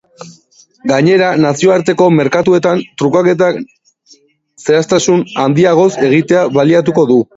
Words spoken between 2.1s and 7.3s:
merkatuetan trukaketak zehaztasun handiagoz egitea baliatuko du.